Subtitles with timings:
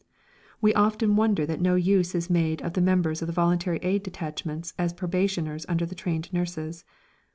[0.61, 4.01] We often wonder that no use is made of the members of the Voluntary Aid
[4.01, 6.85] Detachments as probationers under the trained nurses.